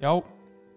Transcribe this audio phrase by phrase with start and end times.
[0.00, 0.14] Já,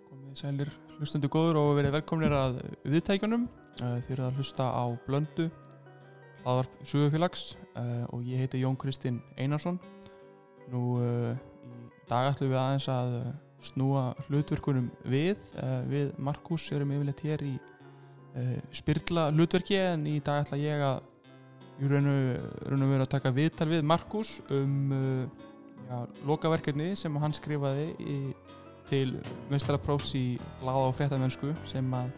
[0.10, 2.58] komið sælir hlustendur góður og verið velkomnir að
[2.92, 3.46] viðtækjunum.
[3.78, 5.46] Uh, Þið eru að hlusta á Blöndu,
[6.42, 7.44] hlaðvarp Sugufélags
[7.80, 9.80] uh, og ég heiti Jón Kristinn Einarsson.
[10.74, 13.16] Nú uh, í dag ætlum við aðeins að
[13.64, 15.40] snúa hlutverkunum við.
[15.88, 17.54] Við Markus erum yfirleitt hér í
[18.76, 21.00] spyrla hlutverki en í dag ætla ég að
[21.80, 24.92] í raun og veru að taka viðtal við Markus um
[25.88, 28.18] já, lokaverkefni sem hann skrifaði í
[28.90, 29.16] til
[29.52, 30.26] meistaraprófs í
[30.64, 32.12] láða og fréttamennsku sem að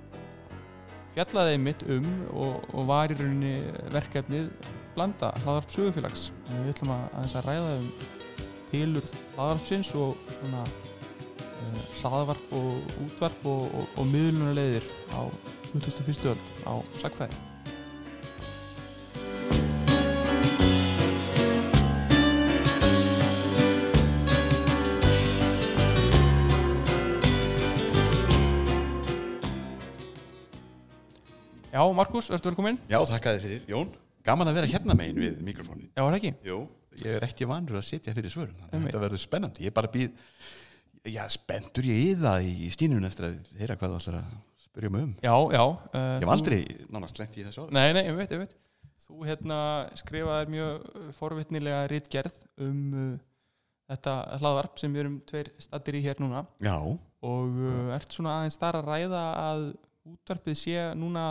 [1.16, 3.56] fjallaði einmitt um og, og var í rauninni
[3.94, 4.50] verkefnið
[4.96, 7.90] blanda hlaðarp sögufélags við ætlum að aðeins að ræða um
[8.72, 15.22] tilur hlaðarpsins og svona uh, hlaðvarp og útvarp og, og, og miðlunulegðir á
[15.76, 16.32] 2001.
[16.34, 17.55] öld á sagfræði
[31.96, 32.78] Já, Markus, verður velkominn?
[32.92, 33.92] Já, þakka þér fyrir, Jón
[34.28, 36.32] Gaman að vera hérna megin við mikrofónin Já, er það ekki?
[36.44, 36.58] Jú,
[37.00, 39.64] ég er ekki vanur að sitja fyrir svörum Þannig að þetta verður spennandi.
[39.64, 40.10] Ég bara býð,
[41.08, 44.36] já, spenntur ég í það í stínun eftir að heyra hvað þú ætlar að
[44.66, 45.16] spyrja mig um.
[45.24, 46.60] Já, já uh, Ég hef aldrei
[46.98, 48.60] nánast lent í þessu áður Nei, nei, ég veit, ég veit
[49.06, 49.62] Þú hérna
[50.04, 53.10] skrifaði mjög uh, forvitnilega rítgerð um uh,
[53.88, 56.44] þetta hlaðvarp sem við erum tveir stattir í hér núna.
[56.60, 59.68] Já, og uh, ert svona aðeins þar að ræða að
[60.06, 61.26] útvarpið sé núna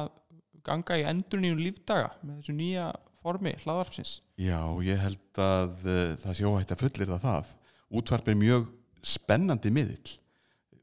[0.65, 2.89] ganga í endurníun lífdaga með þessu nýja
[3.25, 4.19] formi hlaðvarpsins?
[4.41, 7.55] Já, ég held að uh, það sé óhætt að fullir það.
[7.95, 8.69] Útvarp er mjög
[9.05, 10.17] spennandi miðill.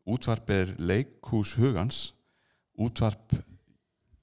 [0.09, 2.01] Útvarp er leikhús hugans.
[2.81, 3.35] Útvarp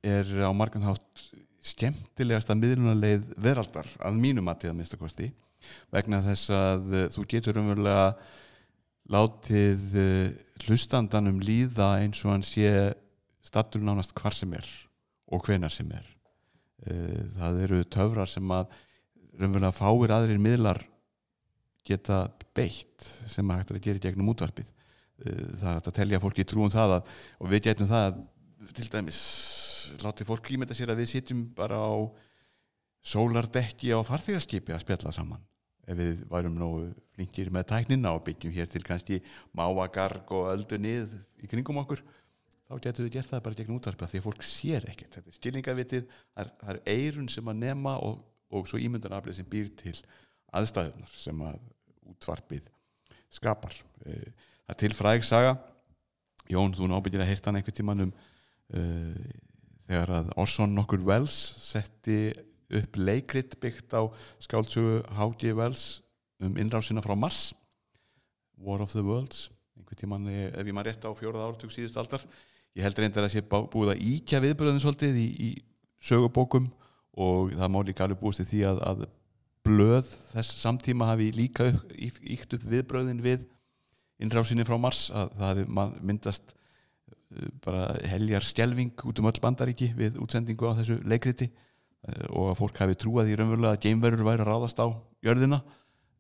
[0.07, 1.29] er á marganhátt
[1.69, 5.29] skemmtilegasta miðlunarleið veraldar að mínum að að minnsta kosti
[5.93, 8.13] vegna þess að uh, þú getur umverulega
[9.11, 10.29] látið uh,
[10.65, 12.71] hlustandanum líða eins og hann sé
[13.45, 14.69] stattur nánast hvar sem er
[15.33, 16.07] og hvenar sem er.
[16.87, 18.71] Uh, það eru töfrar sem að
[19.39, 20.83] raunverulega fáir aðrir miðlar
[21.89, 24.71] geta beitt sem að hægt að gera í gegnum útvarpið.
[25.25, 28.23] Uh, það er að telja fólki trúum það að, og við getum það að,
[28.79, 29.21] til dæmis
[30.03, 31.97] látið fólk ímynda sér að við sitjum bara á
[33.09, 35.45] sólardekki á farþegarskipi að spjalla saman.
[35.89, 39.21] Ef við værum nógu flinkir með tæknina og byggjum hér til kannski
[39.57, 42.03] máagarg og öldu nið í kringum okkur
[42.69, 45.15] þá getum við gert það bara gegn útvarpa því að fólk sér ekkert.
[45.17, 48.19] Þetta er skilningavitið, það er, það er eirun sem að nema og,
[48.53, 49.95] og svo ímyndanaflið sem býr til
[50.59, 51.59] aðstæðunar sem að
[52.13, 52.69] útvarpið
[53.39, 53.77] skapar.
[54.05, 54.29] Eh,
[54.67, 55.57] það er til fræg saga.
[56.49, 58.13] Jón, þú nábyggir að heyrta hann einhvern tíman um
[58.73, 59.25] uh,
[59.89, 62.33] þegar að Orson nokkur Wells setti
[62.79, 64.09] upp leikrit byggt á
[64.45, 65.53] skáldsögu H.G.
[65.57, 65.85] Wells
[66.41, 67.51] um innrásina frá Mars.
[68.57, 71.97] War of the Worlds einhvern tíman, eh, ef ég maður rétt á fjóraða áratug síðust
[72.01, 72.25] aldar
[72.79, 75.51] ég held reyndar að sé búið að íkja viðbröðin svolítið í, í
[75.99, 76.69] sögubókum
[77.19, 79.07] og það má líka alveg búist í því að, að
[79.67, 83.45] blöð þess samtíma hafi líka íkt upp viðbröðin við
[84.23, 85.67] innrásinni frá Mars að það hafi
[86.11, 92.27] myndast uh, bara heljar skelving út um öll bandaríki við útsendingu á þessu leikriti uh,
[92.31, 94.87] og að fólk hafi trúað í raunverulega að geimverur væri að ráðast á
[95.27, 95.63] jörðina.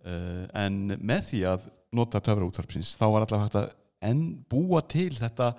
[0.06, 1.68] Uh, en með því að
[1.98, 3.70] nota töfra útvarpsins þá var allavega hægt að
[4.08, 5.52] enn búa til þetta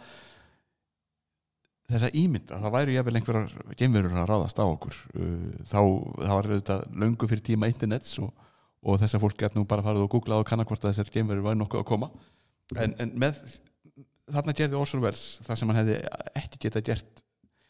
[1.89, 5.79] þessa ímynd að það væri jafnvel einhverjar geimverur að ráðast á okkur Uh, þá
[6.21, 8.29] var auðvitað löngu fyrir tíma internets og,
[8.85, 11.09] og þess að fólk gett nú bara farið og googlað og kannan hvort að þessar
[11.15, 12.11] geimverur væri nokkuð að koma.
[12.77, 13.41] En, en með
[14.29, 15.97] þarna gerði Orson Welles það sem hann hefði
[16.37, 17.23] ekki geta gert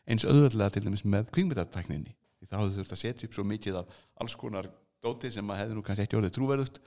[0.09, 3.81] eins auðvöldlega til dæmis með kvíngmyndatækninni því það hafði þurft að setja upp svo mikið
[3.81, 4.69] af alls konar
[5.03, 6.80] dóti sem að hefði nú kannski ekki orðið trúverðugt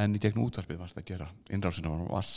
[0.00, 1.30] en í gegnum útvarpið var þetta að gera.
[1.54, 2.30] Innrásina var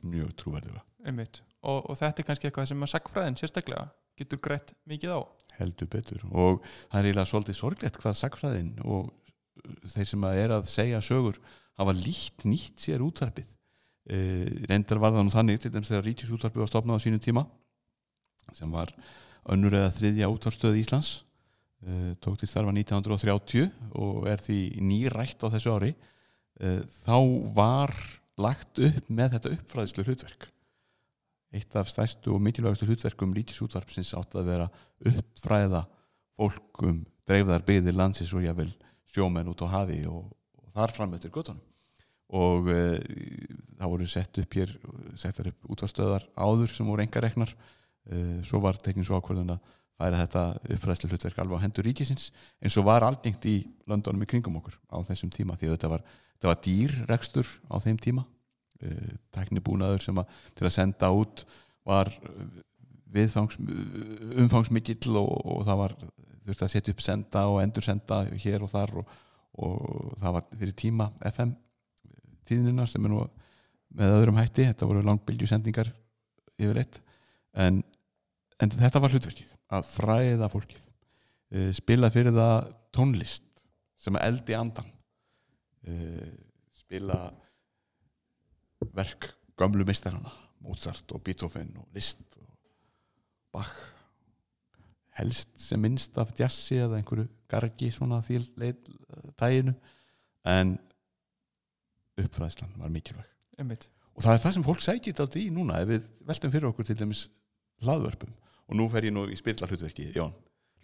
[0.00, 0.84] mjög trúverðuga.
[1.06, 3.88] Einmitt og, og þetta er kannski eitthvað sem að sagfræðin sérstaklega
[4.20, 5.20] getur greitt mikið á.
[5.60, 6.26] Heldur betur.
[6.30, 10.68] Og það er eiginlega svolítið sorglegt hvað sagfræðin og uh, þeir sem að er að
[10.72, 11.40] segja sögur
[11.80, 13.48] hafa lítt nýtt sér útvarpið.
[14.10, 17.20] Uh, reyndar var það nú þannig til dæmis þegar Ríkis útvarpið var stopnað á sínu
[17.22, 17.44] tíma
[18.56, 18.90] sem var
[19.52, 21.10] önnur eða þriðja útvarstöð Íslands
[21.86, 23.68] uh, tók til starfa 1930
[24.00, 25.92] og er því nýrætt á þessu ári.
[26.60, 27.18] Uh, þá
[27.56, 27.94] var
[28.40, 30.48] lagt upp með þetta uppfræðslu hlutverk
[31.54, 34.68] eitt af stærstu og mikilvægastu hlutverkum ríkisútvarpsins átt að vera
[35.10, 35.82] uppfræða
[36.38, 38.70] fólkum dreifðar byggðir landsins og jável
[39.10, 41.66] sjómenn út á hafi og, og þar fram eftir göttunum
[42.30, 42.78] og e,
[43.74, 44.72] það voru sett upp hér
[45.18, 49.76] settar upp útvarstöðar áður sem voru enga reknar e, svo var tekin svo ákvörðun að
[50.00, 50.44] færa þetta
[50.76, 52.30] uppfræðslu hlutverk alveg á hendur ríkisins
[52.62, 53.56] eins og var algengt í
[53.90, 56.06] löndunum í kringum okkur á þessum tíma því þetta var,
[56.38, 58.24] þetta var dýr rekstur á þeim tíma
[58.86, 61.44] uh, tæknibúnaður sem að til að senda út
[61.88, 62.12] var
[63.10, 63.56] viðfangs,
[64.38, 68.70] umfangsmikill og, og það var þurfti að setja upp senda og endur senda hér og
[68.72, 69.14] þar og,
[69.64, 71.54] og það var fyrir tíma FM
[72.48, 73.24] tíðnina sem er nú
[73.98, 75.90] með öðrum hætti, þetta voru langbylgjusendingar
[76.60, 77.00] yfirleitt
[77.58, 77.80] en,
[78.62, 83.46] en þetta var hlutverkið að fræða fólkið spila fyrir það tónlist
[84.00, 84.86] sem eldi andan
[86.78, 87.18] spila
[88.96, 89.30] verk
[89.60, 92.48] gömlu meistarana Mozart og Beethoven og Liszt og
[93.52, 93.72] Bach.
[95.18, 98.90] Helst sem minnst af jazzi eða einhverju gargi svona því leit
[99.40, 99.74] tæginu
[100.48, 100.76] en
[102.20, 103.26] uppfræðslan var mikilvæg.
[103.58, 103.88] Einmitt.
[104.16, 106.88] Og það er það sem fólk sækir þetta í núna ef við veltum fyrir okkur
[106.88, 107.26] til dæmis
[107.84, 108.32] hlaðvörpum.
[108.70, 110.32] Og nú fer ég nú í spyrla hlutverki Jón,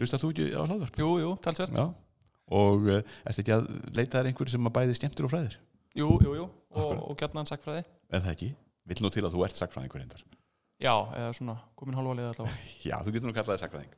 [0.01, 1.05] hlustar þú ekki á hlaðvörpum?
[1.05, 1.77] Jú, jú, talsvert.
[1.77, 1.87] Já,
[2.57, 5.59] og uh, ertu ekki að leita þær einhverju sem að bæði skemmtur og fræðir?
[5.97, 6.47] Jú, jú, jú,
[6.77, 8.51] og, og gjarnan sagfræði Er það ekki?
[8.87, 10.25] Vill nú til að þú ert sagfræðingur reyndar.
[10.83, 12.67] Já, eða svona, komin hálfa liða allavega.
[12.91, 13.95] Já, þú getur nú kallaði sagfræðing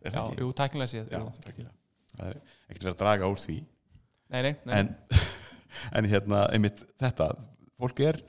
[0.00, 0.42] Er Já, ekki?
[0.42, 2.36] jú, tæknilega séð er
[2.68, 3.56] ekkert verið að draga úr því.
[4.30, 4.74] Nei, nei, nei.
[4.80, 4.90] En,
[5.98, 7.30] en hérna einmitt þetta,
[7.80, 8.20] fólk er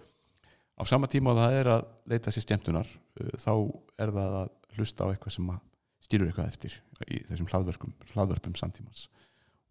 [0.78, 3.54] á sama tíma og það er að leita sér skemmtunar uh, þá
[4.02, 5.62] er það að hlusta á eitthvað sem að
[6.06, 6.78] skilur eitthvað eftir
[7.08, 9.08] í þessum hlaðvörpum samtímans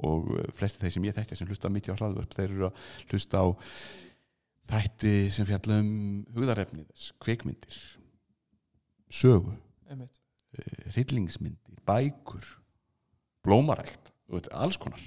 [0.06, 2.84] og uh, flesti þeir sem ég þekkja sem hlusta mikið á hlaðvörp, þeir eru að
[3.10, 3.46] hlusta á
[4.70, 5.90] þætti sem fjalla um
[6.36, 7.80] hugðarefni þess, kveikmyndir
[9.10, 9.56] sögu,
[9.90, 10.20] einmitt.
[10.58, 12.46] uh, hryllingsmyndir bækur,
[13.46, 14.12] blómarækt
[14.54, 15.02] alls konar.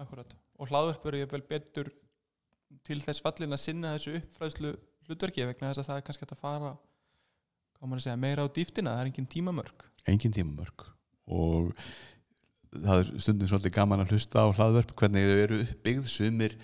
[0.00, 0.34] Akkurat.
[0.58, 1.92] Og hlaðvörp eru ég vel betur
[2.86, 4.72] til þess fallin að sinna þessu uppfræðslu
[5.06, 6.72] hlutverki vegna þess að það er kannski að fara
[8.02, 9.86] segja, meira á dýftina, það er engin tímamörk.
[10.08, 10.86] Engin tímamörk.
[11.26, 11.72] Og
[12.84, 16.08] það er stundum svolítið gaman að hlusta á hlaðvörp hvernig þau eru uppbyggð.
[16.12, 16.56] Sumir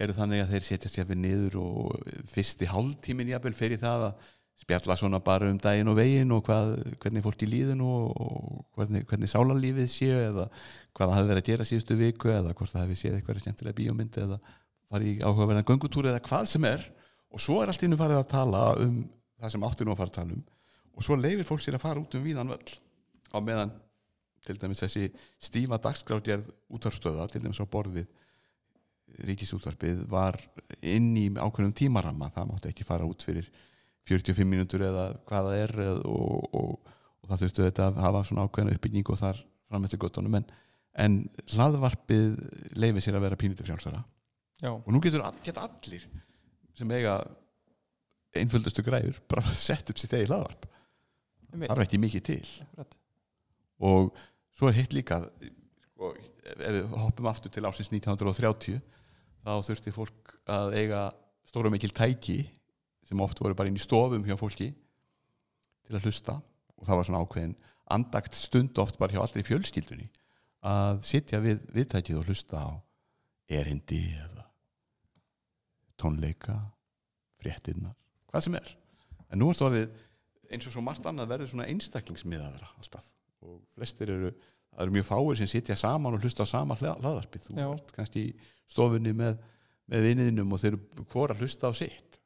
[0.00, 4.28] eru þannig að þeir setjast jafnvel niður og fyrsti hálftímin jafnvel fer í það að
[4.60, 8.64] spjalla svona bara um daginn og veginn og hvað, hvernig fólk í líðun og, og
[8.76, 10.46] hvernig, hvernig sálarlífið sé eða
[10.92, 13.78] hvað það hafi verið að gera síðustu viku eða hvort það hefði séð eitthvað skemmtilega
[13.78, 14.40] bíómynd eða
[14.90, 16.84] farið í áhugaverðan göngutúr eða hvað sem er.
[17.30, 19.00] Og svo er allt innu farið að tala um
[19.40, 20.48] það sem átti nú að fara að tala um
[21.00, 22.74] og svo leifir fólk sér að fara út um víðan völl
[23.32, 23.72] á meðan
[24.46, 25.10] til dæmis þessi
[25.42, 28.08] stífa dagskráðgerð útvarfstöða til dæmis á borðið
[29.26, 30.38] ríkisútvarpið var
[30.80, 32.30] inn í ákveðnum tímaramma.
[32.34, 33.48] Það mátti ekki fara út fyrir
[34.08, 35.74] 45 mínútur eða hvað það er
[36.08, 40.02] og, og, og það þurftu þetta að hafa svona ákveðna uppbygging og þar fram eftir
[40.02, 40.48] göttunum en,
[41.04, 41.18] en
[41.54, 42.40] hlaðvarpið
[42.78, 44.02] leifir sér að vera pínutur frjálsara.
[44.60, 46.06] Já, og nú getur all, geta allir
[46.76, 47.20] sem eiga
[48.36, 50.66] einföldustu græður bara sett upp sitt eigi hlaðvarp.
[51.50, 52.42] Það er ekki mikið til.
[52.70, 52.98] Akkurat.
[53.80, 54.10] og
[54.60, 56.12] svo er hitt líka sko,
[56.52, 58.80] ef við hoppum aftur til ásins 1930
[59.40, 61.04] þá þurfti fólk að eiga
[61.48, 62.42] stóra mikil tæki
[63.08, 64.70] sem oft voru bara inn í stofum hjá fólki
[65.86, 66.36] til að hlusta.
[66.76, 67.56] Og það var svona ákveðin
[67.90, 70.10] andakt stund oft bara hjá allri fjölskyldunni
[70.68, 72.70] að sitja við viðtækið og hlusta á
[73.50, 74.44] erindi eða
[76.00, 76.58] tónleika
[77.40, 77.96] fréttinnar,
[78.28, 78.76] hvað sem er.
[79.32, 79.78] En nú er það
[80.50, 83.08] eins og svo margt annað verður svona einstaklingsmiðaðra alltaf
[83.46, 86.96] og flestir eru það eru mjög fáir sem sitja saman og hlusta á sama hla-
[87.00, 88.34] hlaðvarpið, þú ert kannski í
[88.70, 89.40] stofunni með,
[89.90, 92.18] með vinniðinum og þeir eru hvora hlusta á sitt.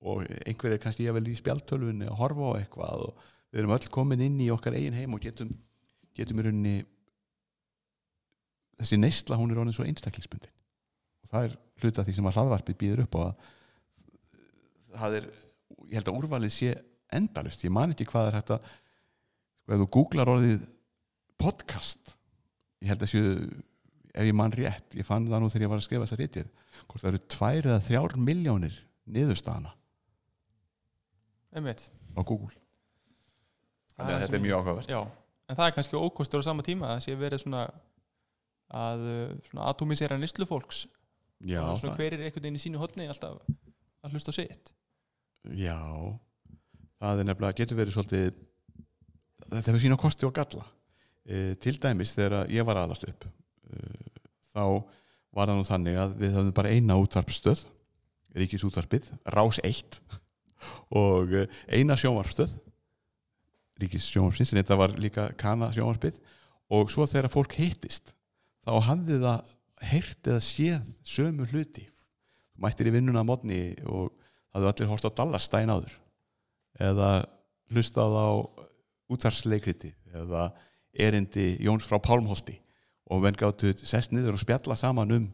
[0.00, 3.88] Og einhver er kannski jável í spjaltölfunni að horfa á eitthvað og við erum öll
[3.92, 5.50] komin inn í okkar eigin heim og getum,
[6.16, 6.76] getum í rauninni
[8.80, 10.52] þessi neysla hún er orðin svo einstaklingsbundin.
[11.26, 13.34] Og það er hluta því sem að hlaðvarpið býður upp á að
[15.00, 15.26] það er,
[15.90, 16.72] ég held að úrvalið sé
[17.20, 18.70] endalust, ég man ekki hvað er hægt að
[19.70, 20.62] sko ef þú googlar orðið
[21.40, 22.16] podcast
[22.82, 23.34] ég held að séu,
[24.10, 26.48] ef ég man rétt ég fann það nú þegar ég var að skrifa þessa rítið
[26.86, 29.74] hvort það eru tvær eða þrjár miljónir niðurstaðana
[31.54, 31.86] einmitt.
[32.14, 32.50] á Google.
[33.94, 34.90] Það þannig að þetta er mjög áhugavert.
[34.90, 35.00] Já,
[35.50, 37.62] en það er kannski ókostur á sama tíma að það sé verið svona
[38.70, 40.84] að uh, svona atomisera nýslu fólks.
[41.42, 43.40] Já, og svona það, hver er einhvern veginn í sínu hotni alltaf
[44.06, 44.72] að hlusta á sitt.
[45.58, 45.78] Já
[47.00, 48.40] það er nefnilega, getur verið svolítið
[49.50, 50.64] þetta hefur sína kosti og galla.
[51.26, 53.82] E, til dæmis þegar ég var aðlast upp e,
[54.54, 54.64] þá
[55.36, 57.66] var það nú þannig að við höfum bara eina útvarpstöð
[58.38, 60.00] ríkis útvarpið, rás 1
[60.94, 62.54] og eh, eina sjónvarpstöð
[63.80, 66.20] ríkis sjónvarpsins en þetta var líka kana sjónvarpið
[66.70, 68.14] og svo þegar fólk hittist
[68.66, 69.54] þá hafði það
[69.90, 71.86] heyrt eða séð sömu hluti.
[72.60, 74.10] Mættir í vinnuna að modni og
[74.52, 75.94] hafði allir hort á Dallasstæn áður
[76.80, 77.10] eða
[77.72, 78.28] hlustað á
[79.10, 80.50] útvarsleikriti eða
[80.94, 82.58] erindi Jóns frá Pálmholti.
[83.10, 85.28] Og menn gáttu sest niður og spjalla saman um,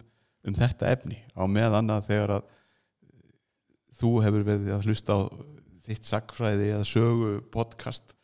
[0.49, 2.47] um þetta efni á meðan að þegar að
[3.97, 5.21] þú hefur verið að hlusta á
[5.87, 8.15] þitt sagfræði eða sögu podcast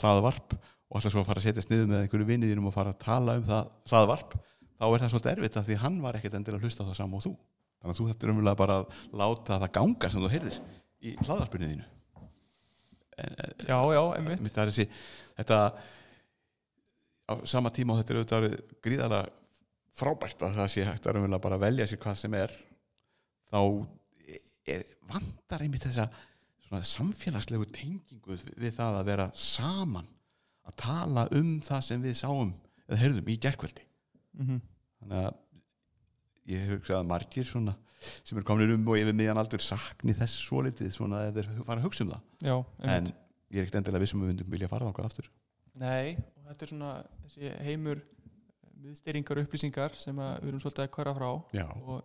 [0.00, 3.00] hlaðvarp og ætla svo að fara að setjast niður með einhverju vinniðinum og fara að
[3.04, 4.36] tala um það hlaðvarp
[4.82, 7.20] þá er það svolítið erfitt að því hann var ekkert endilega að hlusta það saman
[7.20, 7.34] og þú.
[7.82, 10.58] Þannig að þú þetta er umlega bara að láta það ganga sem þú heyrðir
[11.02, 11.90] í hlaðvarpunni þínu
[13.16, 14.52] já, já, einmitt.
[14.56, 14.88] Þessi,
[15.38, 15.60] þetta
[17.28, 19.38] á sama tíma og þetta er auðvitað gríðarlega
[19.96, 22.54] frábært að það sé hægt að raunverulega bara velja sér hvað sem er
[23.52, 23.60] þá
[24.72, 26.08] er, vandar einmitt þessa
[26.64, 30.08] svona samfélagslegu tengingu við, það að vera saman
[30.68, 32.52] að tala um það sem við sáum
[32.86, 33.88] eða heyrðum í gerkvöldi
[34.38, 34.68] mm
[35.02, 37.72] þannig að ég hugsa að margir svona
[38.22, 41.50] sem er komin um og yfir miðjan aldur sakni þess svo litið svona að þeir
[41.66, 42.24] fara að hugsa um það.
[42.48, 42.56] Já,
[42.96, 45.30] en ég er ekkert endilega vissum að við vilja fara þangað aftur.
[45.80, 46.92] Nei, og þetta er svona
[47.26, 48.02] þessi heimur
[48.82, 51.30] viðstyringar og upplýsingar sem við erum svolítið að hverja frá.
[51.56, 52.02] Já, og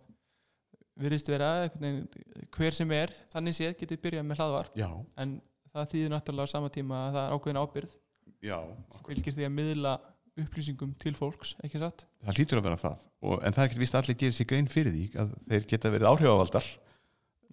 [0.98, 4.78] virðist vera einhvern veginn, hver sem er þannig séð getur byrjað með hlaðvarp.
[4.78, 4.90] Já,
[5.22, 5.38] en
[5.72, 7.96] það þýðir náttúrulega á sama tíma að það er ákveðin ábyrð
[8.44, 8.58] já
[9.06, 9.94] fylgir því að miðla
[10.42, 12.04] upplýsingum til fólks, ekki satt?
[12.24, 13.06] það hlýtur að vera það.
[13.22, 15.66] Og, en það er ekki vist að allir gerir sér grein fyrir því að þeir
[15.72, 16.68] geta verið áhrifavaldar.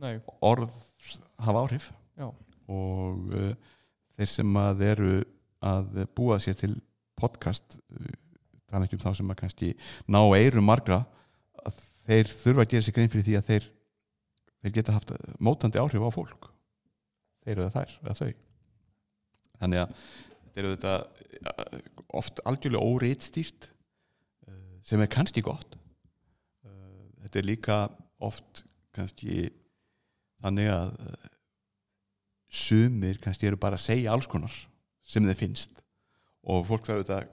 [0.03, 0.11] Nei,
[0.45, 0.75] orð
[1.45, 1.91] hafa áhrif.
[2.15, 2.29] Já.
[2.71, 3.49] og uh,
[4.15, 5.15] þeir sem að eru
[5.65, 6.77] að búa sér til
[7.19, 7.75] podcast
[8.69, 9.71] tala ekki um þá sem að kannski
[10.11, 11.01] ná eirum margra
[11.63, 13.67] að þeir þurfa að gera sér grein fyrir því að þeir,
[14.61, 16.49] þeir geta haft mótandi áhrif á fólk.
[17.45, 18.31] Þeir eru þær eða þau.
[19.61, 19.99] Þannig að
[20.55, 20.93] þetta eru þetta
[21.51, 21.79] uh,
[22.15, 23.69] oft algjörlega óreitstýrt
[24.47, 25.75] uh, sem er kannski gott.
[26.63, 27.79] Uh, þetta er líka
[28.23, 28.63] oft
[28.95, 29.49] kannski
[30.39, 30.93] þannig að
[32.55, 34.53] sumir kannski eru bara að segja alls konar
[35.03, 35.81] sem þeir finnst.
[36.47, 37.31] Og fólk þarf auðvitað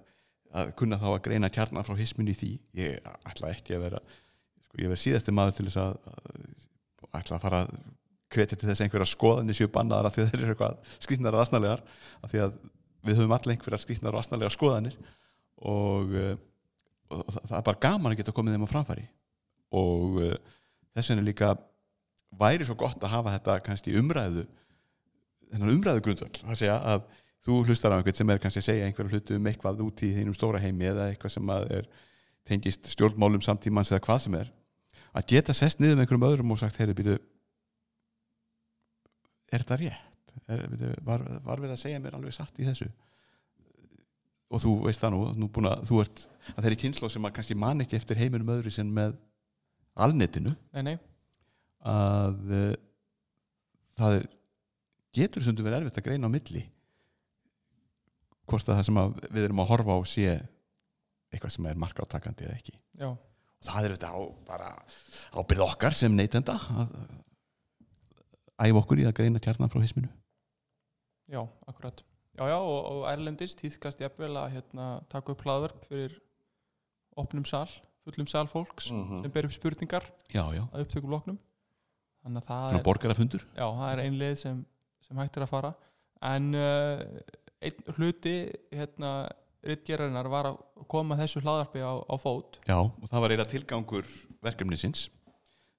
[0.52, 2.52] að kunna þá að greina kjarnar frá hisminu í því.
[2.80, 4.02] Ég ætla ekki að vera
[4.66, 5.96] sko, ég verð síðasti maður til þess að,
[7.12, 7.74] ætla að fara að
[8.32, 11.44] hvetja til þess einhverja skoðanir séu bannaðar af því að þeir eru eitthvað skrýtnar og
[11.44, 11.84] asnalegar.
[12.24, 12.54] Af því að
[13.06, 14.96] við höfum allir einhverja skrýtnar og asnalegar skoðanir
[15.62, 16.34] og, uh,
[17.12, 19.06] og það, er bara gaman að geta komið þeim á framfæri
[19.78, 20.36] og uh,
[20.94, 21.54] þess vegna líka
[22.38, 24.46] væri svo gott að hafa þetta kannski umræðu
[25.50, 27.04] þennan umræðu grundvöld það segja að
[27.42, 30.12] þú hlustar á einhvern sem er kannski að segja einhverju hlutu um eitthvað út í
[30.14, 31.90] þínum stóra heimi eða eitthvað sem að er
[32.48, 34.52] tengist stjórnmálum samtímans eða hvað sem er
[35.12, 37.18] að geta sest niður með einhverjum öðrum og sagt heyrðu býtu
[39.52, 40.11] er þetta rétt?
[40.50, 40.66] Er,
[41.06, 42.90] var, var við að segja mér alveg satt í þessu?
[44.52, 46.22] og þú veist það nú, nú búin að þú ert
[46.52, 49.16] að þeirri kynnslóð sem að kannski man ekki eftir heiminum öðru sem með
[50.04, 50.52] alnetinu.
[50.76, 50.94] Nei, nei,
[51.88, 52.68] að uh,
[54.00, 54.28] það er
[55.16, 56.66] getur stundu verið erfitt að greina á milli
[58.48, 60.30] hvort að það sem að við erum að horfa á sé
[61.32, 62.74] eitthvað sem er marka átakandi eða ekki.
[63.00, 64.72] Já, og það er þetta á bara
[65.32, 66.96] ábyrð okkar sem neytenda að
[68.60, 70.12] æfa okkur í að greina kjarnan frá hisminu
[71.32, 72.02] já, akkurat.
[72.32, 76.14] Já, já, og, og Erlendis týðkast jafnvel að hérna, taka upp hlaðverk fyrir
[77.20, 77.68] opnum sal,
[78.06, 81.38] fullum sal fólks sem ber upp spurningar já, já, að upptökum loknum.
[82.22, 83.46] Þannig að það svona er, borgarafundur?
[83.52, 84.58] Já, það er ein leið sem,
[85.04, 85.72] sem hægt er að fara.
[86.22, 87.00] En uh,
[87.62, 88.34] einn hluti
[88.70, 89.10] hérna,
[89.66, 90.60] rittgerarinnar var að
[90.90, 92.60] koma þessu hlaðarpi á, á fót.
[92.68, 94.12] Já, og það var eiginlega tilgangur
[94.42, 95.08] verkefnisins.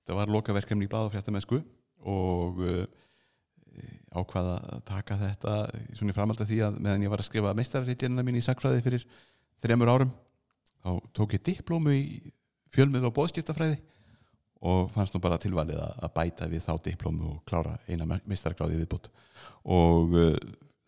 [0.04, 1.62] Það var lokaverkefni í bláðafréttamennsku
[2.14, 2.84] og uh,
[4.14, 5.54] ákvaða að taka þetta
[5.98, 8.84] svona í framhald af því að meðan ég var að skrifa meistararítjarnina mín í sakfræði
[8.86, 9.06] fyrir
[9.64, 10.14] þremur árum
[10.84, 12.04] þá tók ég diplómu í
[12.74, 13.80] fjölmið og bóðskiptafræði
[14.64, 19.10] og fannst nú bara tilvalið að bæta við þá diplómu og klára eina meistaragráði viðbútt
[19.64, 20.38] og uh,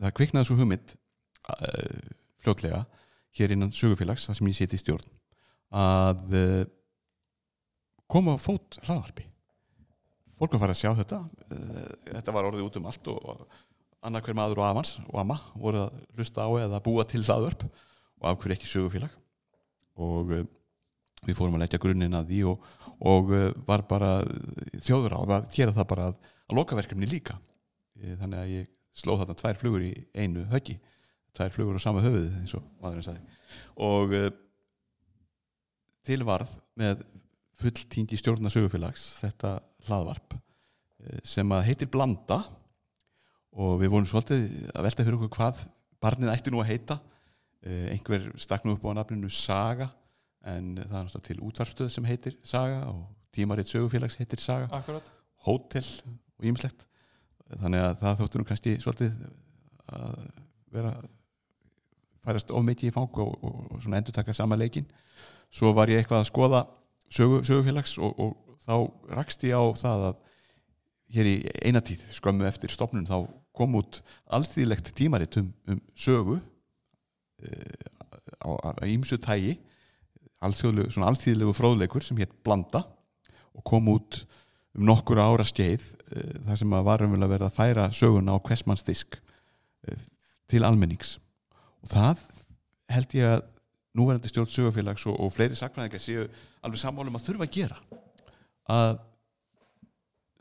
[0.00, 2.14] það kviknaði svo hugmynd uh,
[2.44, 2.84] fljótlega
[3.36, 5.10] hér innan sögufélags, það sem ég seti í stjórn
[5.76, 6.62] að uh,
[8.08, 9.26] koma á fót hlaðarpi
[10.36, 11.22] fólk var fara að sjá þetta.
[11.50, 13.46] Uh, þetta var orðið út um allt og,
[14.06, 17.64] annar hver maður og amans og amma voru að hlusta á eða búa til hlaðvörp
[17.66, 19.16] og af hverju ekki sögufélag.
[19.96, 20.46] Og uh,
[21.26, 22.66] við fórum að leggja grunninn að því og,
[23.12, 24.12] og uh, var bara
[24.84, 27.38] þjóður á að gera það bara að, að lokaverkefni líka.
[28.02, 30.76] Eh, þannig að ég sló þarna tvær flugur í einu höggi
[31.36, 33.38] tvær flugur á sama höfuð eins og maðurinn sagði.
[33.84, 34.28] Og uh,
[36.06, 37.04] tilvarð með
[37.60, 39.56] fulltíngi stjórna sögufélags þetta
[39.88, 42.42] hlaðvarp eh, sem að heitir Blanda.
[43.56, 44.42] Og við vorum svolítið
[44.74, 45.62] að velta fyrir okkur hvað
[46.04, 46.98] barnið ætti nú að heita.
[47.64, 49.88] Eh, einhver stakk nú upp á nafninu Saga
[50.46, 54.68] en það er náttúrulega til útvarfstöð sem heitir Saga og tímaritt sögufélags heitir Saga.
[54.76, 55.08] Akkurat,
[55.48, 55.86] hótel
[56.36, 56.84] og ýmislegt.
[57.56, 59.16] Þannig að það þóttu nú kannski svolítið
[59.96, 60.16] að
[60.74, 60.92] vera
[62.26, 64.86] færast of mikið í fang og, og, og svona endur taka sama leikin
[65.54, 66.62] svo var ég eitthvað að skoða
[67.12, 70.22] sögu, sögufélags og, og þá rakst ég á það að
[71.16, 74.02] hér í eina tíð skömmu eftir stopnun þá kom út
[74.36, 77.76] alþýðlegt tímarit um, um sögu uh,
[78.42, 78.50] á,
[78.88, 79.56] ímsu tægi
[80.44, 82.84] alþýðlegu fróðleikur sem hétt Blanda
[83.56, 84.24] og kom út
[84.76, 88.36] um nokkur ára skeið uh, þar sem að varum vel að verða að færa söguna
[88.36, 90.02] á hversmannsdisk uh,
[90.50, 91.16] til almennings.
[91.82, 92.26] Og það
[92.92, 93.46] held ég að
[93.96, 96.26] núverandi stjórn sögufélags og, og fleiri sakfræðingar séu
[96.64, 97.78] alveg sammálum að þurfa að gera.
[98.72, 98.98] Að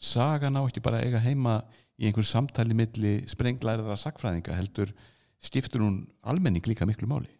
[0.02, 1.56] sagan á ekki bara að eiga heima
[1.96, 4.92] í einhver samtali milli sprenglæriðara sakfræðinga heldur
[5.44, 7.32] skiptur hún almenning líka miklu máli.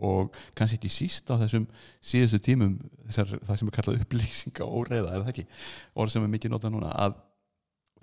[0.00, 1.66] Og kannski ekki síst á þessum
[2.00, 5.46] síðustu tímum þessar, það sem er kallað upplýsinga og óreiða er það ekki,
[5.92, 7.18] orð sem er mikið notað núna að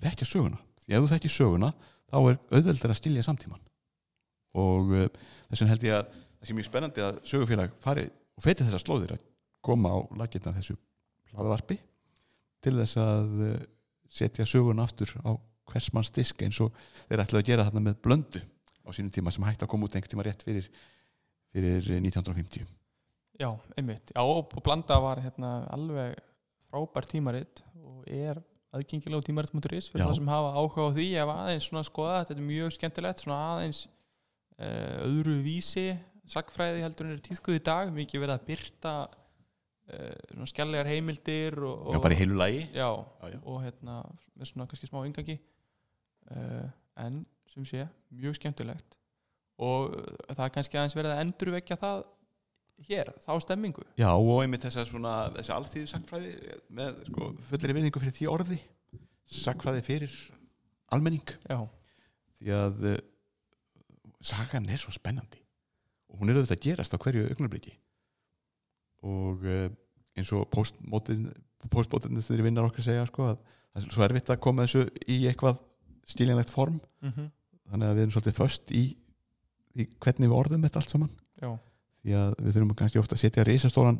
[0.04, 0.60] þekkja söguna.
[0.84, 1.72] Því ef þú þekkja söguna
[2.08, 3.64] þá er auðveldur að stilja samtíman
[4.58, 5.08] og uh,
[5.50, 8.84] þess vegna held ég að það sé mjög spennandi að sögufélag fari og feti þessar
[8.84, 9.26] slóðir að
[9.64, 10.78] koma á lakirna þessu
[11.32, 11.78] hlaðvarpi
[12.64, 13.58] til þess að uh,
[14.08, 15.36] setja söguna aftur á
[15.68, 16.72] hvers manns disk eins og
[17.08, 18.42] þeir ætlaðu að gera þarna með blöndu
[18.86, 20.68] á sínum tíma sem hægt að koma út einhvern tíma rétt fyrir,
[21.52, 22.68] fyrir 1950
[23.38, 24.10] Já, einmitt.
[24.10, 26.16] Já, og Blanda var hérna alveg
[26.68, 28.40] frábær tímaritt og er
[28.74, 30.08] aðgengilega tímaritt.is fyrir Já.
[30.08, 33.38] það sem hafa áhuga á því ef aðeins svona skoða, þetta er mjög skemmtilegt svona
[33.52, 33.84] aðeins
[34.58, 35.86] uh, öðru vísi,
[36.32, 41.88] sagfræði heldur er tíðkuð í dag, mikið verið að byrta uh, svona skjallegar heimildir og,
[41.88, 42.60] og Já, bara í heilu lagi.
[42.76, 42.88] Já,
[43.22, 43.38] Já, já.
[43.42, 43.96] og hérna
[44.34, 45.38] með svona kannski smá yngangi
[46.34, 46.68] uh,
[47.04, 48.98] en sem sé, mjög skemmtilegt.
[49.64, 52.04] Og uh, það er kannski aðeins verið að endurvekja það
[52.88, 53.82] hér, þá stemmingu.
[53.98, 56.34] Já, og einmitt þessa svona þessi alþýðu sagfræði
[56.78, 58.60] með sko, fullir vinningu fyrir því orði.
[59.38, 60.14] Sagfræði fyrir
[60.94, 61.34] almenning.
[61.50, 61.58] Já,
[62.38, 62.96] því að uh,
[64.24, 65.42] sagan er svo spennandi
[66.08, 67.74] og hún er auðvitað að gerast á hverju augnabliki
[69.08, 69.68] og uh,
[70.18, 73.42] eins og postbótinni þeirri vinnar okkar segja sko, að
[73.72, 75.60] það er svo erfitt að koma þessu í eitthvað
[76.08, 76.80] skiljanlegt form.
[77.04, 77.28] Mm
[77.68, 78.84] þannig að við erum svolítið föst í,
[79.78, 81.10] í hvernig við orðum þetta allt saman.
[81.38, 81.50] Já,
[82.02, 83.98] því að við þurfum kannski ofta að setja risastóran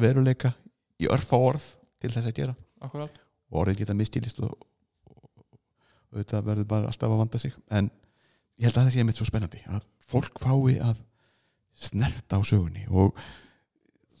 [0.00, 0.52] veruleika
[1.02, 1.66] í örfa orð
[2.02, 2.54] til þess að gera.
[2.82, 3.18] Akkurat.
[3.52, 4.54] Og orðin geta miskilist og,
[5.10, 5.26] og,
[6.12, 7.56] og þetta verður bara alltaf að vanda sig.
[7.74, 7.90] En
[8.62, 11.00] ég held að það sé mitt svo spennandi að fólk fái að
[11.82, 13.16] snerta á sögunni og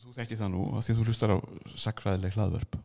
[0.02, 1.38] þú þekki það nú að því að þú hlustar á
[1.84, 2.78] sakfræðileg hlaðvörp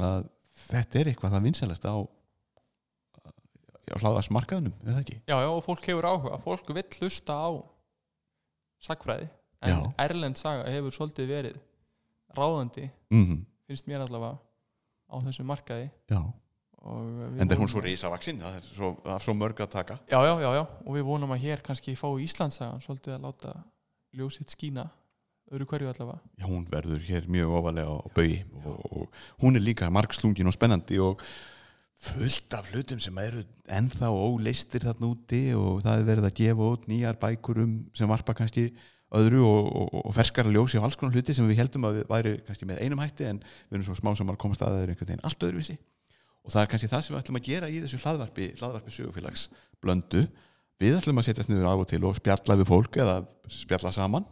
[0.00, 0.28] að
[0.64, 5.16] þetta er eitthvað það vinsælast á, á hlaðvarsmarkaðunum, er það ekki?
[5.28, 7.48] já, já, og fólk hefur áhuga, fólk vill hlusta á
[8.84, 9.28] sagfræði
[9.64, 9.80] en Já.
[10.06, 11.60] erlend saga hefur svolítið verið
[12.36, 14.36] ráðandi, Mm finnst mér allavega
[15.08, 16.20] á þessu markaði Já,
[16.84, 19.96] en er hún svo risavaksinn það er svo, það er svo mörg að taka.
[20.10, 23.54] Já, já, já, já, og við vonum að hér kannski fá Íslandsagan svolítið að láta
[24.14, 24.88] ljósitt skína
[25.52, 26.20] öðru hverju allavega.
[26.40, 30.56] Já, hún verður hér mjög ofalega á baugi og, og hún er líka margslungin og
[30.56, 31.22] spennandi og
[32.04, 36.68] fullt af hlutum sem eru ennþá óleistir þarna úti og það er verið að gefa
[36.74, 38.66] út nýjar bækur um sem varpa kannski
[39.14, 42.06] öðru og, og, og ferskara ljósi á alls konar hluti sem við heldum að við
[42.10, 44.82] væri kannski með einum hætti en við erum svo smá sem að komast að það
[44.82, 45.76] er einhvern veginn allt öðruvísi
[46.44, 49.48] og það er kannski það sem við ætlum að gera í þessu hlaðvarpi, hlaðvarpi sögufélags
[49.82, 50.24] blöndu.
[50.82, 53.18] Við ætlum að setjast niður af og til og spjalla við fólk eða
[53.52, 54.28] spjalla saman.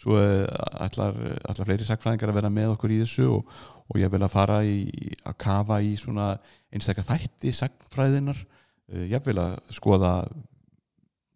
[0.00, 0.46] Svo eh,
[0.82, 3.52] ætlar, ætlar fleiri sakfræðingar að vera með okkur í þessu og,
[3.90, 4.80] og ég vil að fara í
[5.26, 6.32] að kafa í svona
[6.72, 8.40] einstakka þætti sakfræðinar
[8.92, 10.12] Eh, ég vil að skoða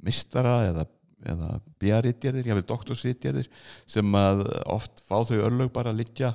[0.06, 0.84] mistara eða,
[1.26, 3.48] eða bjarritgerðir, ég vil doktorsritgerðir
[3.88, 6.34] sem að oft fá þau örlög bara að liggja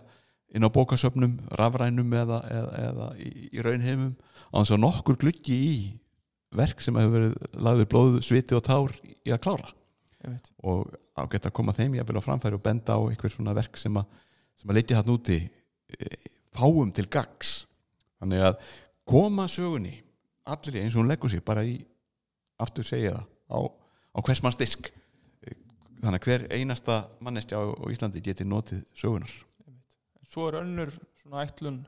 [0.51, 4.15] inn á bókasöfnum, rafrænum eða, eða, eða í, í raunheimum
[4.51, 5.75] á þess að nokkur gluggi í
[6.55, 9.71] verk sem hefur verið lagður blóð, sviti og tár í að klára.
[10.67, 13.95] Og ágætt að koma þeim jafnvel á framfæri og benda á einhver svona verk sem
[13.97, 14.07] að,
[14.59, 16.09] sem að leitja hann úti e,
[16.55, 17.61] fáum til gags
[18.19, 18.57] þannig að
[19.07, 19.95] koma sögunni
[20.51, 21.79] allir eins og hún leggur sig bara í
[22.61, 23.23] aftur segja það
[23.55, 24.91] á, á hvers manns disk.
[26.01, 29.31] Þannig að hver einasta mannestja á, á Íslandi geti notið sögunar
[30.31, 31.81] svo er önnur svona ætlun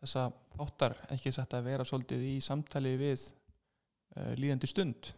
[0.00, 3.28] þessa þáttar ekki satt að vera svolítið í samtali við
[4.16, 5.12] uh, líðandi stund.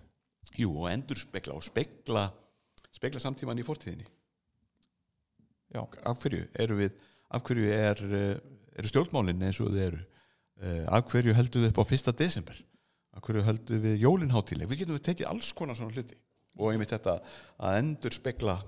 [0.60, 2.28] Jú, og endur spekla og spekla
[2.94, 4.06] spekla samtíman í fortíðinni.
[5.74, 5.82] Já.
[5.82, 6.92] af hverju eru við
[7.34, 8.36] af hverju er, eh,
[8.78, 10.02] eru stjórnmálin eins og þau eru?
[10.62, 12.54] Eh, af hverju höldum við upp á fyrsta desember?
[13.16, 16.14] Af hverju höldum við jólinháttíleg við getum við tekið alls konar svona hluti
[16.60, 17.16] og einmitt þetta
[17.58, 18.62] að endur spekla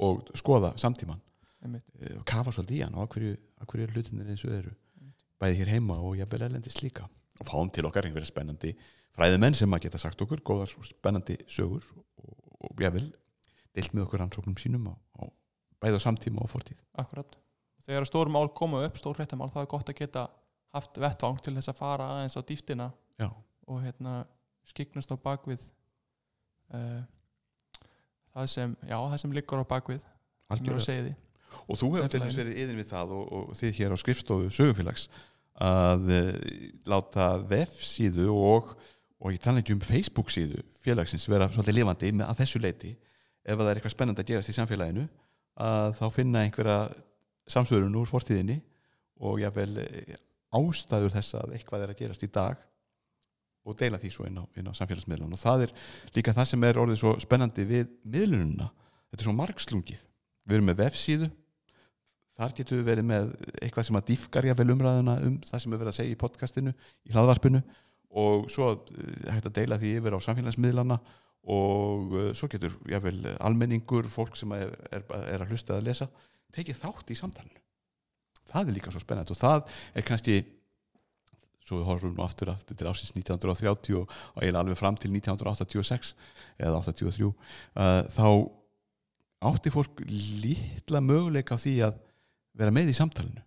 [0.00, 1.20] og skoða samtíman
[1.64, 4.74] og kafa svolítið í hann og af hverju, eru hlutinir eins og eru?
[5.38, 7.08] Bæði hér heima og jafnvel erlendis líka.
[7.38, 8.72] Og fáum til okkar einhverja spennandi
[9.14, 13.10] fræðimenn sem að geta sagt okkur góðar og spennandi sögur og, og jafnvel
[13.74, 15.22] deilt með okkur rannsóknum sínum á, á
[15.82, 16.80] bæði á samtíma og fortíð.
[16.98, 17.38] Akkurat.
[17.86, 20.24] Þegar stór mál koma upp, stór hrettamál, það er gott að geta
[20.74, 23.28] haft vettvang til þess að fara aðeins á dýftina Já.
[23.70, 24.18] og hérna
[24.68, 25.62] skiknast á bakvið
[26.76, 27.00] uh,
[28.34, 30.84] það sem já, það sem liggur á bakvið sem er á algjörlega.
[30.84, 31.14] segði
[31.68, 34.52] og þú hefur til þess verið yðin við það og, og þið hér á skrifstofu
[34.54, 35.08] sögufélags
[35.68, 36.30] að uh,
[36.88, 38.72] láta vefsíðu og,
[39.18, 42.94] og ég tala ekki um Facebook síðu félagsins vera svolítið lifandi með að þessu leiti
[43.48, 45.06] ef það er eitthvað spennandi að gerast í samfélaginu
[45.58, 46.78] að þá finna einhverja
[47.50, 48.60] samsvörun úr fortíðinni
[49.24, 50.16] og jáfnvel eh,
[50.54, 52.60] ástæður þess að eitthvað er að gerast í dag
[53.68, 55.34] og deila því svo inn á, inn á samfélagsmiðlun.
[55.34, 55.74] Og það er
[56.16, 58.68] líka það sem er orðið svo spennandi við miðlununa
[59.10, 60.04] þetta er svo margslungið.
[60.48, 61.28] Við erum með vefsíðu
[62.38, 65.82] þar getum við verið með eitthvað sem að dýfkar jáfnvel umræðuna um það sem við
[65.82, 67.62] verið að segja í podcastinu í hlaðvarpinu.
[68.22, 70.98] Og svo eh, hægt að deila því yfir á samfélagsmiðlana
[71.48, 76.08] og uh, svo getur jáfnvel almenningur, fólk sem er, er, er að hlusta að lesa
[76.52, 77.62] tekið þátt í samtalinu.
[78.48, 80.38] Það er líka svo spennandi og það er kannski
[81.68, 86.14] svo við horfum nú aftur, aftur til ásins 1930 og, eiginlega alveg fram til 1986
[86.64, 87.34] eða 83 uh,
[88.14, 88.28] þá
[89.48, 91.98] átti fólk litla möguleika á því að
[92.58, 93.44] vera með í samtalinu.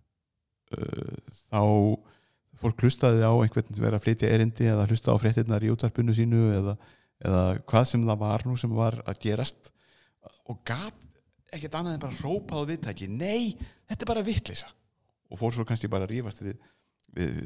[0.72, 1.62] Uh, þá
[2.62, 6.42] fólk hlustaði á einhvern vera að flytja erindi eða hlusta á fréttinnar í útvarpinu sínu
[6.56, 6.76] eða,
[7.24, 9.72] eða hvað sem það var nú sem var að gerast
[10.50, 11.08] og gat
[11.52, 13.56] ekkert annað en bara rópað á viðtæki nei,
[13.90, 14.70] þetta er bara vittlisa
[15.32, 16.60] og fór svo kannski bara að rífast við,
[17.16, 17.40] við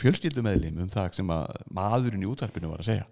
[0.00, 3.08] fjölskyldumeðlim um það sem að maðurinn í útvarpinu var að segja.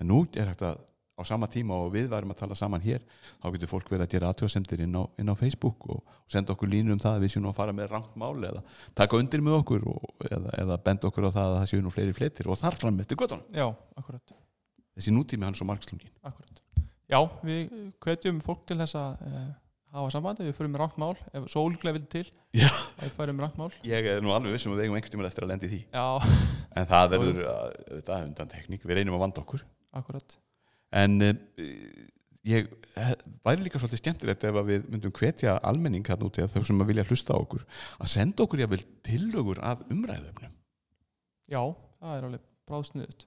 [0.00, 0.80] En nú er að
[1.22, 3.04] á sama tíma og við værum að tala saman hér
[3.38, 6.68] þá getur fólk verið að gera aðtjóðsendir inn, inn á Facebook og, og senda okkur
[6.74, 8.62] línur um það að við séum að fara með rangt mál eða
[8.98, 11.94] taka undir með okkur og, eða, eða benda okkur á það að það séu nú
[11.94, 13.46] fleiri fletir og þar fram eftir göttunum.
[13.54, 14.36] já, akkurat,
[14.92, 16.10] Þessi nútími er svo margslungin.
[16.20, 16.58] akkurat
[17.08, 19.42] já, við hvetjum fólk til þess að uh,
[19.92, 22.22] hafa sambandi, við förum með rangt mál ef svo ólíklega vil til
[22.56, 22.68] Já.
[23.00, 25.28] við færum með rangt mál Ég er nú alveg vissum að við eigum einhvern tímann
[25.28, 25.80] eftir að lendi því.
[25.92, 26.06] já,
[26.80, 29.64] En það verður að- auðvitað undan tekník, við reynum að vanda okkur.
[30.00, 30.36] akkurat
[30.92, 31.34] En uh,
[32.42, 33.12] ég eh,
[33.46, 36.90] væri líka svolítið skemmtilegt ef við myndum hvetja almenning hérna úti að þau sem að
[36.90, 37.62] vilja hlusta á okkur
[38.02, 40.56] að senda okkur jáfnvel tillögur að umræðöfnum.
[41.46, 41.62] já,
[42.02, 43.26] það er alveg bráðsniðut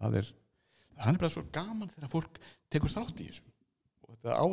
[0.00, 0.32] það er
[0.96, 2.40] það er bara svo gaman þegar fólk
[2.72, 3.46] tekur þátt í þessu.
[4.06, 4.44] Og þetta á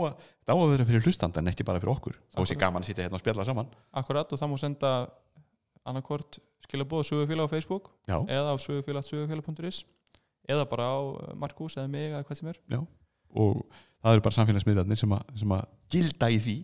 [0.50, 2.16] á að vera fyrir hlustandan ekki bara fyrir okkur.
[2.34, 2.62] Þá sé Akkurat.
[2.66, 3.70] gaman að sitja hérna og spjalla saman.
[4.02, 4.92] Akkurat og það má senda
[5.84, 9.84] annarkvort skilabóð sögufélag á Facebook já, eða á sögufélag sögufélag.is
[10.50, 12.60] eða bara á eh, Markus eða mig eða hvað sem er.
[13.34, 13.64] Og
[14.04, 16.56] það eru bara samfélagsmiðlarnir sem, að- sem að gilda í því.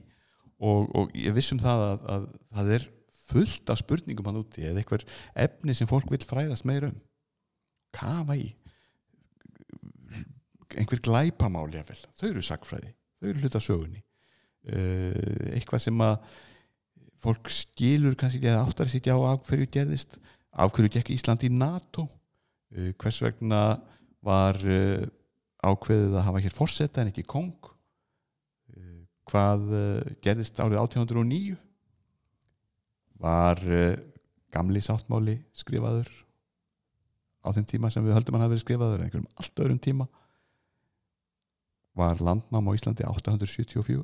[0.60, 2.24] Og, og ég vissum það að, að
[2.58, 2.88] það er
[3.30, 5.06] fullt af spurningum hann úti eða eitthvað
[5.46, 6.98] efni sem fólk vil fræðast meira um.
[7.96, 8.50] Kafa í.
[10.78, 14.04] Einhver glæpamál jáfnvel, þau eru sagfræði þau eru hluta af sögunni.
[14.70, 16.18] Uh, eitthvað sem að
[17.24, 20.20] fólk skilur kannski ekki að áttar sig ekki á af hverju gerðist.
[20.54, 22.06] Af hverju gekk Ísland í NATO
[22.70, 23.64] hvers vegna
[24.26, 25.06] var uh,
[25.66, 29.68] ákveðið að hafa hér forseta en ekki kong uh, hvað
[30.24, 31.58] gerðist árið 1809
[33.20, 33.60] var
[34.54, 36.08] gamli sáttmáli skrifaður
[37.44, 40.08] á þeim tíma sem við höldum hann hafi verið skrifaður en einhverjum allt öðrum tíma?
[42.00, 44.04] Var landnám á Íslandi 874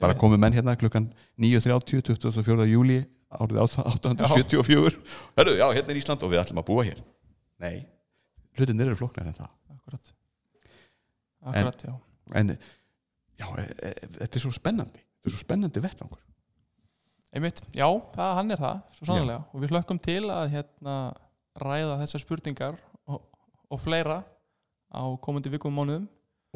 [0.00, 1.08] bara komið menn hérna klukkan
[1.40, 2.66] 9.30 24.
[2.68, 4.98] júli árið 874
[5.36, 7.00] Hörru, já, hérna er Ísland og við ætlum að búa hér
[7.62, 7.86] nei,
[8.58, 9.52] hlutinir eru flóknar en það.
[9.76, 10.12] Akkurat.
[11.46, 11.94] Akkurat, já.
[12.34, 12.54] en
[13.38, 15.02] já, e, e, þetta er svo spennandi.
[15.02, 16.22] Þetta er svo spennandi vettvangur.
[17.36, 20.94] Einmitt, já, það, hann er það svo sannlega og við hlökkum til að hérna
[21.60, 22.78] ræða þessar spurningar
[23.10, 23.24] og,
[23.68, 24.20] og fleira
[24.88, 26.06] á komandi vikum og mánuðum.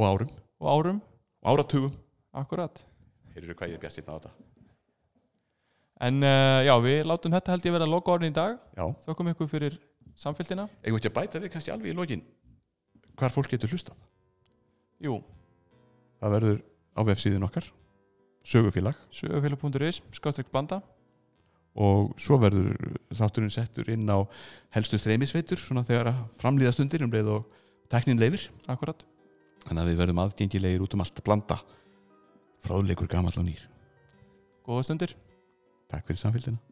[0.00, 0.30] Og árum.
[0.60, 1.02] Og árum,
[1.42, 1.92] og áratugum.
[2.36, 2.80] Akkurat.
[3.34, 4.32] Heyrðu hvað ég er bjast á þetta.
[6.00, 8.56] En uh, já, við látum þetta held ég vera loka orðin í dag.
[8.72, 9.76] Já, þökkum ykkur fyrir
[10.20, 12.24] samfélgina við ekki að bæta við kannski alveg í lokin?
[13.18, 13.98] Hvar fólk getur hlustað?
[15.00, 15.18] Jú,
[16.20, 16.58] það verður
[16.96, 17.70] á vefsíðin okkar
[18.44, 18.96] sögufélag.
[19.10, 20.80] Sögufélag.is skástríkt banda.
[21.80, 22.74] Og svo verður
[23.14, 24.26] þátturinn settur inn á
[24.74, 27.52] helstu streymisveitur svona þegar að framlýða stundir um leið og
[27.92, 29.04] teknin leifir akkurat,
[29.68, 31.60] þannig að við verðum aðgengilegir út um allt að blanda.
[32.66, 33.62] Fráðleikur gamall og nýr.
[34.66, 35.14] Góða stundir.
[35.90, 36.69] Takk fyrir samfélgina